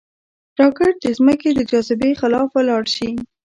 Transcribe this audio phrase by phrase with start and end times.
[0.59, 3.09] راکټ د ځمکې د جاذبې خلاف ولاړ شي